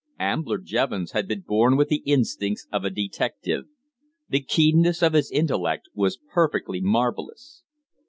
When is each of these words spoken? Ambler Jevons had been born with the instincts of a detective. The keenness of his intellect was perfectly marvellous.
Ambler 0.19 0.57
Jevons 0.57 1.11
had 1.11 1.27
been 1.27 1.41
born 1.41 1.77
with 1.77 1.89
the 1.89 2.01
instincts 2.07 2.67
of 2.71 2.83
a 2.83 2.89
detective. 2.89 3.65
The 4.29 4.41
keenness 4.41 5.03
of 5.03 5.13
his 5.13 5.29
intellect 5.29 5.89
was 5.93 6.17
perfectly 6.17 6.81
marvellous. 6.81 7.61